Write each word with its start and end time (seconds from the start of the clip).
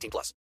18 0.00 0.10
plus. 0.10 0.34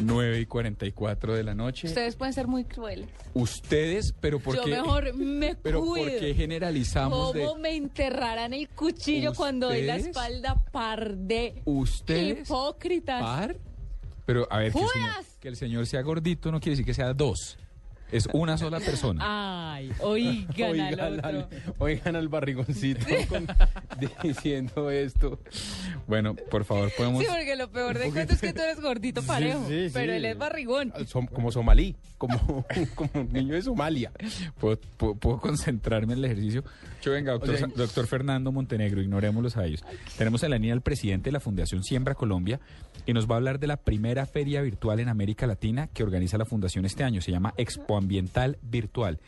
9 0.00 0.40
y 0.40 0.46
44 0.46 1.34
de 1.34 1.42
la 1.42 1.54
noche. 1.54 1.88
Ustedes 1.88 2.14
pueden 2.14 2.32
ser 2.32 2.46
muy 2.46 2.64
crueles. 2.64 3.08
Ustedes, 3.34 4.14
pero 4.20 4.38
¿por 4.38 4.54
Yo 4.54 4.64
qué? 4.64 4.70
mejor 4.70 5.12
me 5.14 5.56
pero 5.56 5.84
¿por 5.84 5.98
qué 5.98 6.34
generalizamos 6.34 7.34
de 7.34 7.44
¿Cómo 7.44 7.60
me 7.60 7.74
enterrarán 7.74 8.54
el 8.54 8.68
cuchillo 8.68 9.34
cuando 9.34 9.68
doy 9.68 9.82
la 9.82 9.96
espalda 9.96 10.54
par 10.70 11.16
de 11.16 11.62
ustedes? 11.64 12.48
hipócritas? 12.48 13.20
par? 13.20 13.56
Pero 14.24 14.46
a 14.50 14.58
ver, 14.58 14.72
que 14.72 14.78
el, 14.78 14.88
señor, 14.88 15.10
¡Fueras! 15.10 15.36
que 15.40 15.48
el 15.48 15.56
señor 15.56 15.86
sea 15.86 16.02
gordito 16.02 16.52
no 16.52 16.60
quiere 16.60 16.72
decir 16.72 16.86
que 16.86 16.94
sea 16.94 17.12
dos. 17.12 17.58
Es 18.10 18.28
una 18.32 18.56
sola 18.56 18.80
persona. 18.80 19.74
Ay, 19.74 19.92
oigan 20.00 20.46
al 20.62 20.70
Oigan 20.70 21.14
otro. 21.18 21.28
al, 21.28 21.48
oigan 21.78 22.16
al 22.16 22.28
barrigoncito 22.28 23.04
con- 23.28 23.46
diciendo 24.22 24.90
esto. 24.90 25.38
Bueno, 26.06 26.34
por 26.34 26.64
favor, 26.64 26.90
podemos... 26.96 27.22
Sí, 27.22 27.28
porque 27.28 27.54
lo 27.56 27.70
peor 27.70 27.98
de 27.98 28.10
cuento 28.10 28.32
es 28.32 28.40
que 28.40 28.52
tú 28.54 28.62
eres 28.62 28.80
gordito 28.80 29.22
parejo, 29.26 29.62
sí, 29.68 29.88
sí. 29.88 29.90
pero 29.92 30.14
él 30.14 30.24
es 30.24 30.38
barrigón. 30.38 30.92
Som- 31.06 31.28
como 31.28 31.52
somalí, 31.52 31.96
como, 32.16 32.64
como 32.94 33.10
un 33.14 33.32
niño 33.32 33.54
de 33.54 33.62
Somalia. 33.62 34.10
¿Puedo, 34.58 34.78
puedo- 34.96 35.14
puedo 35.14 35.38
concentrarme 35.40 36.14
en 36.14 36.20
el 36.20 36.24
ejercicio? 36.24 36.64
Yo 37.02 37.12
venga, 37.12 37.32
doctor, 37.32 37.54
O 37.54 37.58
sea- 37.58 37.68
doctor 37.68 38.06
Fernando 38.06 38.52
Montenegro, 38.52 39.02
ignorémoslos 39.02 39.56
a 39.58 39.66
ellos. 39.66 39.84
Tenemos 40.16 40.42
en 40.44 40.50
la 40.50 40.56
línea 40.56 40.72
al 40.72 40.80
presidente 40.82 41.28
de 41.28 41.32
la 41.32 41.40
Fundación 41.40 41.84
Siembra 41.84 42.14
Colombia 42.14 42.58
y 43.06 43.12
nos 43.12 43.28
va 43.28 43.34
a 43.34 43.36
hablar 43.38 43.58
de 43.58 43.66
la 43.66 43.76
primera 43.76 44.24
feria 44.26 44.62
virtual 44.62 44.98
en 45.00 45.08
América 45.08 45.46
Latina 45.46 45.88
que 45.88 46.02
organiza 46.02 46.38
la 46.38 46.44
Fundación 46.46 46.84
este 46.86 47.04
año. 47.04 47.20
Se 47.20 47.30
llama 47.30 47.52
Expo 47.58 47.97
Ambiental 47.98 48.58
Virtual. 48.62 49.18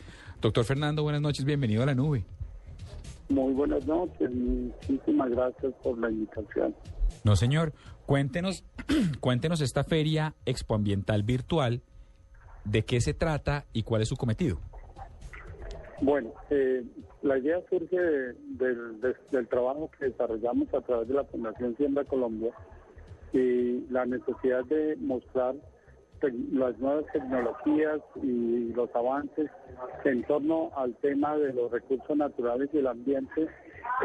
Doctor 0.41 0.65
Fernando, 0.65 1.03
buenas 1.03 1.21
noches, 1.21 1.45
bienvenido 1.45 1.83
a 1.83 1.87
la 1.87 1.95
nube. 1.95 2.25
Muy 3.29 3.53
buenas 3.53 3.87
noches, 3.87 4.31
muchísimas 4.33 5.31
gracias 5.31 5.73
por 5.83 5.99
la 5.99 6.11
invitación. 6.11 6.75
No, 7.25 7.37
señor, 7.37 7.73
cuéntenos, 8.07 8.65
cuéntenos 9.21 9.61
esta 9.61 9.85
feria 9.85 10.35
Expo 10.47 10.75
Ambiental 10.75 11.23
Virtual, 11.23 11.83
de 12.65 12.85
qué 12.85 13.01
se 13.01 13.15
trata 13.15 13.67
y 13.73 13.83
cuál 13.85 14.03
es 14.03 14.09
su 14.09 14.17
cometido. 14.17 14.59
Bueno, 16.03 16.33
eh, 16.49 16.83
la 17.23 17.39
idea 17.39 17.59
surge 17.69 17.97
de- 18.01 18.33
del, 18.57 19.01
de- 19.01 19.17
del 19.31 19.47
trabajo 19.49 19.91
que 19.99 20.07
desarrollamos 20.07 20.73
a 20.75 20.81
través 20.81 21.09
de 21.09 21.15
la 21.15 21.25
Fundación 21.25 21.77
Siembra 21.77 22.05
Colombia 22.05 22.53
y 23.33 23.81
la 23.91 24.07
necesidad 24.07 24.65
de 24.65 24.97
mostrar 24.97 25.55
las 26.53 26.79
nuevas 26.79 27.05
tecnologías 27.13 28.01
y 28.23 28.73
los 28.75 28.95
avances 28.95 29.51
en 30.05 30.23
torno 30.25 30.71
al 30.77 30.95
tema 30.97 31.37
de 31.37 31.53
los 31.53 31.71
recursos 31.71 32.17
naturales 32.17 32.69
y 32.73 32.79
el 32.79 32.87
ambiente 32.87 33.49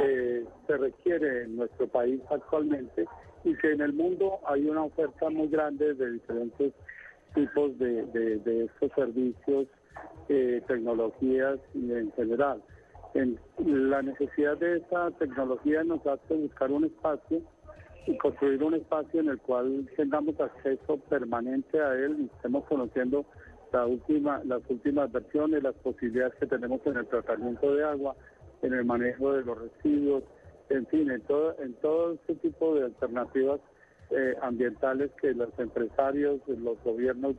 eh, 0.02 0.46
se 0.68 0.78
requiere 0.78 1.44
en 1.44 1.58
nuestro 1.58 1.88
país 1.88 2.22
actualmente 2.30 3.06
y 3.44 3.56
que 3.58 3.72
en 3.72 3.82
el 3.82 3.94
mundo 3.94 4.40
hay 4.48 4.66
una 4.68 4.84
oferta 4.84 5.30
muy 5.30 5.48
grande 5.50 5.94
de 5.94 6.12
diferentes 6.12 6.74
tipos 7.34 7.78
de, 7.78 8.04
de- 8.08 8.66
estos 8.66 8.92
servicios, 8.96 9.68
eh, 10.30 10.62
tecnologías 10.68 11.60
y 11.74 11.92
en 11.92 12.12
general. 12.14 12.62
En, 13.14 13.40
la 13.60 14.02
necesidad 14.02 14.58
de 14.58 14.78
esta 14.78 15.12
tecnología 15.12 15.84
nos 15.84 16.06
hace 16.08 16.34
buscar 16.34 16.72
un 16.72 16.86
espacio 16.86 17.42
construir 18.18 18.64
un 18.64 18.76
espacio 18.76 19.20
en 19.20 19.30
el 19.30 19.40
cual 19.40 19.90
tengamos 19.96 20.40
acceso 20.40 20.98
permanente 21.10 21.80
a 21.82 21.94
él 21.94 22.18
y 22.20 22.36
estemos 22.36 22.64
conociendo 22.66 23.26
la 23.74 23.86
última, 23.86 24.42
las 24.46 24.62
últimas 24.70 25.12
versiones, 25.12 25.64
las 25.64 25.76
posibilidades 25.76 26.36
que 26.36 26.46
tenemos 26.46 26.82
en 26.86 26.98
el 26.98 27.08
tratamiento 27.08 27.76
de 27.76 27.84
agua, 27.84 28.16
en 28.62 28.74
el 28.74 28.86
manejo 28.86 29.34
de 29.34 29.44
los 29.44 29.58
residuos, 29.60 30.24
en 30.70 30.86
fin, 30.88 31.10
en 31.12 31.22
todo, 31.22 31.56
en 31.60 31.74
todo 31.76 32.14
este 32.14 32.36
tipo 32.36 32.76
de 32.76 32.86
alternativas 32.86 33.60
eh, 34.12 34.36
ambientales 34.42 35.12
que 35.20 35.34
los 35.34 35.50
empresarios, 35.58 36.40
los 36.48 36.82
gobiernos 36.84 37.36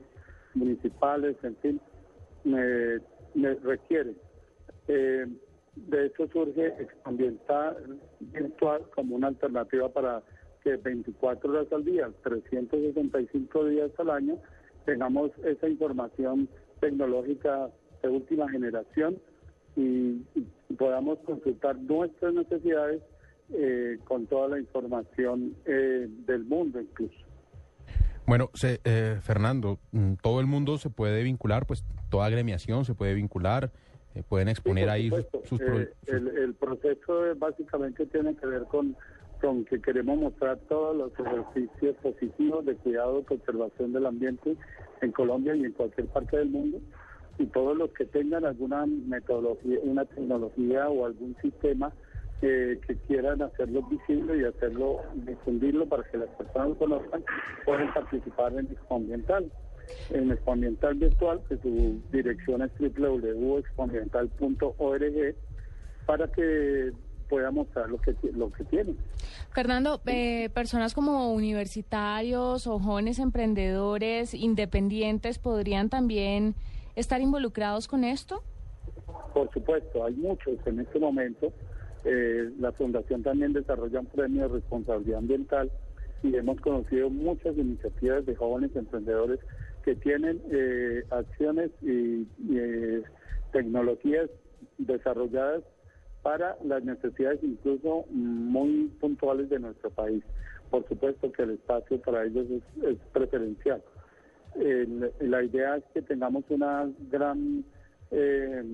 municipales, 0.54 1.36
en 1.42 1.56
fin, 1.56 1.80
me 2.44 3.54
requieren. 3.62 4.16
Eh, 4.88 5.26
de 5.76 6.06
hecho 6.06 6.26
surge 6.28 6.88
Ambiental 7.04 8.00
Virtual 8.20 8.82
como 8.94 9.16
una 9.16 9.28
alternativa 9.28 9.88
para 9.90 10.22
que 10.66 10.76
24 10.76 11.48
horas 11.52 11.72
al 11.72 11.84
día, 11.84 12.10
365 12.24 13.64
días 13.66 13.90
al 13.98 14.10
año, 14.10 14.36
tengamos 14.84 15.30
esa 15.44 15.68
información 15.68 16.48
tecnológica 16.80 17.68
de 18.02 18.08
última 18.08 18.50
generación 18.50 19.16
y, 19.76 20.22
podamos 20.76 21.18
consultar 21.20 21.78
nuestras 21.78 22.34
necesidades 22.34 23.00
eh, 23.54 23.98
con 24.04 24.26
toda 24.26 24.48
la 24.48 24.58
información 24.58 25.54
eh, 25.64 26.08
del 26.26 26.44
mundo 26.44 26.80
incluso. 26.80 27.14
Bueno, 28.26 28.50
se- 28.54 28.80
eh, 28.84 29.18
Fernando, 29.22 29.78
mm, 29.92 30.14
todo 30.20 30.40
el 30.40 30.46
mundo 30.46 30.76
se 30.78 30.90
puede 30.90 31.22
vincular, 31.22 31.64
pues 31.66 31.84
toda 32.10 32.26
agremiación 32.26 32.84
se 32.84 32.94
puede 32.96 33.14
vincular, 33.14 33.70
eh, 34.16 34.24
pueden 34.28 34.48
exponer 34.48 34.84
Sí, 34.86 34.90
ahí 34.90 35.10
sus, 35.10 35.26
sus 35.44 35.60
Eh, 35.60 35.92
sus- 36.00 36.08
el, 36.14 36.28
el 36.36 36.54
proceso 36.54 37.22
básicamente 37.38 38.04
tiene 38.06 38.34
que 38.34 38.46
ver 38.46 38.64
con, 38.64 38.96
con 39.40 39.64
que 39.64 39.80
queremos 39.80 40.18
mostrar 40.18 40.58
todos 40.68 40.96
los 40.96 41.12
ejercicios 41.18 41.96
positivos 41.96 42.64
de 42.64 42.76
cuidado 42.76 43.20
y 43.20 43.24
conservación 43.24 43.92
del 43.92 44.06
ambiente 44.06 44.56
en 45.00 45.12
Colombia 45.12 45.54
y 45.54 45.64
en 45.64 45.72
cualquier 45.72 46.06
parte 46.08 46.38
del 46.38 46.50
mundo. 46.50 46.80
Y 47.38 47.46
todos 47.46 47.76
los 47.76 47.90
que 47.90 48.06
tengan 48.06 48.44
alguna 48.44 48.86
metodología, 48.86 49.78
una 49.82 50.04
tecnología 50.04 50.88
o 50.88 51.06
algún 51.06 51.36
sistema 51.42 51.92
eh, 52.42 52.78
que 52.86 52.96
quieran 53.06 53.40
hacerlo 53.40 53.80
visible 53.82 54.38
y 54.38 54.44
hacerlo, 54.44 55.00
difundirlo 55.14 55.86
para 55.86 56.02
que 56.04 56.18
las 56.18 56.28
personas 56.30 56.68
lo 56.68 56.76
conozcan, 56.76 57.24
pueden 57.64 57.90
participar 57.94 58.52
en 58.52 58.66
Expo 58.66 58.96
Ambiental. 58.96 59.50
En 60.10 60.30
Expo 60.30 60.52
Ambiental 60.52 60.96
Virtual, 60.96 61.40
que 61.48 61.56
su 61.58 61.98
dirección 62.12 62.60
es 62.62 62.70
www.expoambiental.org, 62.78 65.34
para 66.06 66.30
que 66.32 66.92
pueda 67.28 67.50
mostrar 67.50 67.88
lo 67.88 67.98
que, 67.98 68.14
lo 68.32 68.52
que 68.52 68.64
tiene. 68.64 68.94
Fernando, 69.52 70.00
eh, 70.06 70.48
personas 70.54 70.94
como 70.94 71.32
universitarios 71.32 72.66
o 72.66 72.78
jóvenes 72.78 73.18
emprendedores 73.18 74.34
independientes 74.34 75.38
podrían 75.38 75.88
también 75.88 76.54
estar 76.94 77.20
involucrados 77.20 77.88
con 77.88 78.04
esto. 78.04 78.42
Por 79.34 79.52
supuesto, 79.52 80.04
hay 80.04 80.14
muchos 80.14 80.58
en 80.66 80.80
este 80.80 80.98
momento. 80.98 81.52
Eh, 82.04 82.50
la 82.58 82.72
Fundación 82.72 83.22
también 83.22 83.52
desarrolla 83.52 84.00
un 84.00 84.06
premio 84.06 84.42
de 84.42 84.54
responsabilidad 84.54 85.18
ambiental 85.18 85.70
y 86.22 86.34
hemos 86.36 86.60
conocido 86.60 87.10
muchas 87.10 87.56
iniciativas 87.56 88.24
de 88.26 88.34
jóvenes 88.34 88.74
emprendedores 88.74 89.40
que 89.84 89.94
tienen 89.96 90.40
eh, 90.50 91.04
acciones 91.10 91.70
y, 91.82 92.26
y, 92.48 92.58
eh, 92.58 93.02
tecnologías 93.52 94.28
desarrolladas 94.78 95.62
para 96.26 96.56
las 96.64 96.82
necesidades 96.82 97.38
incluso 97.44 98.04
muy 98.10 98.88
puntuales 99.00 99.48
de 99.48 99.60
nuestro 99.60 99.90
país. 99.90 100.24
Por 100.72 100.84
supuesto 100.88 101.30
que 101.30 101.42
el 101.44 101.50
espacio 101.50 102.00
para 102.00 102.24
ellos 102.24 102.46
es, 102.50 102.96
preferencial. 103.12 103.80
La 105.20 105.44
idea 105.44 105.76
es 105.76 105.84
que 105.94 106.02
tengamos 106.02 106.42
una 106.48 106.90
gran 107.12 107.64
eh, 108.10 108.64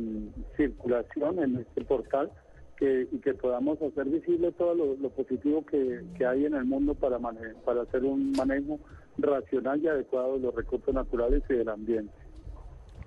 circulación 0.57 1.41
en 1.41 1.57
este 1.59 1.85
portal 1.85 2.31
que, 2.79 3.07
y 3.13 3.19
que 3.19 3.35
podamos 3.35 3.83
hacer 3.83 4.07
visible 4.07 4.51
todo 4.53 4.75
lo, 4.75 4.95
lo 4.97 5.11
positivo 5.11 5.63
que, 5.67 6.01
que 6.17 6.25
hay 6.25 6.47
en 6.47 6.55
el 6.55 6.65
mundo 6.65 6.95
para, 6.95 7.19
mane- 7.19 7.55
para 7.67 7.83
hacer 7.83 8.03
un 8.03 8.33
manejo 8.33 8.81
racional 9.19 9.79
y 9.83 9.89
adecuado 9.89 10.37
de 10.37 10.45
los 10.45 10.55
recursos 10.55 10.95
naturales 10.95 11.43
y 11.51 11.53
del 11.53 11.69
ambiente. 11.69 12.15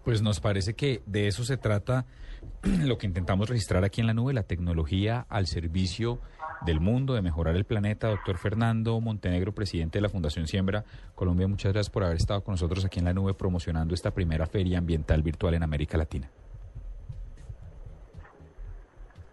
Pues 0.06 0.22
nos 0.22 0.40
parece 0.40 0.76
que 0.76 1.02
de 1.08 1.28
eso 1.28 1.44
se 1.44 1.58
trata 1.58 2.06
lo 2.64 3.00
que 3.00 3.08
intentamos 3.08 3.50
registrar 3.50 3.84
aquí 3.84 4.02
en 4.02 4.08
la 4.08 4.14
nube, 4.14 4.34
la 4.34 4.44
tecnología 4.44 5.26
al 5.30 5.48
servicio 5.48 6.20
del 6.62 6.80
mundo, 6.80 7.16
de 7.16 7.24
mejorar 7.24 7.56
el 7.56 7.66
planeta. 7.66 8.10
Doctor 8.10 8.38
Fernando 8.38 9.02
Montenegro, 9.02 9.54
presidente 9.54 9.98
de 9.98 10.04
la 10.04 10.10
Fundación 10.10 10.48
Siembra 10.48 10.86
Colombia, 11.16 11.48
muchas 11.48 11.74
gracias 11.74 11.90
por 11.92 12.04
haber 12.04 12.18
estado 12.18 12.44
con 12.44 12.54
nosotros 12.54 12.86
aquí 12.86 13.00
en 13.00 13.06
la 13.06 13.14
nube 13.14 13.34
promocionando 13.34 13.96
esta 13.96 14.12
primera 14.12 14.46
feria 14.46 14.78
ambiental 14.78 15.24
virtual 15.24 15.56
en 15.56 15.64
América 15.64 15.98
Latina. 15.98 16.30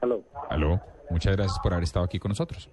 Aló. 0.00 0.22
Aló, 0.48 0.80
muchas 1.10 1.36
gracias 1.36 1.58
por 1.62 1.74
haber 1.74 1.84
estado 1.84 2.06
aquí 2.06 2.18
con 2.18 2.30
nosotros. 2.30 2.70